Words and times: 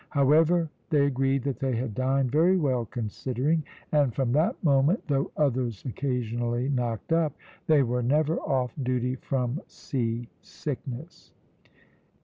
However, 0.09 0.67
they 0.89 1.05
agreed 1.05 1.43
that 1.43 1.59
they 1.59 1.75
had 1.75 1.93
dined 1.93 2.31
very 2.31 2.57
well 2.57 2.85
considering, 2.87 3.63
and 3.91 4.15
from 4.15 4.31
that 4.31 4.55
moment, 4.63 5.03
though 5.07 5.29
others 5.37 5.85
occasionally 5.85 6.69
knocked 6.69 7.13
up, 7.13 7.33
they 7.67 7.83
were 7.83 8.01
never 8.01 8.39
off 8.39 8.73
duty 8.81 9.13
from 9.13 9.61
sea 9.67 10.27
sickness. 10.41 11.33